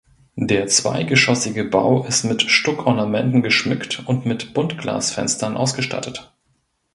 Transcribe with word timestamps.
Der 0.35 0.65
zweigeschossige 0.65 1.63
Bau 1.63 2.05
ist 2.05 2.23
mit 2.23 2.41
Stuckornamenten 2.41 3.43
geschmückt 3.43 4.01
und 4.07 4.25
mit 4.25 4.55
Buntglasfenstern 4.55 5.55
ausgestattet. 5.55 6.33